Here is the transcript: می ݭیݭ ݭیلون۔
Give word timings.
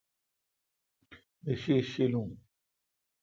می 1.43 1.53
ݭیݭ 1.61 1.85
ݭیلون۔ 1.93 2.29